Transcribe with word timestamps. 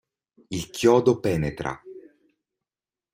Il 0.57 0.71
chiodo 0.71 1.19
penetra! 1.19 1.79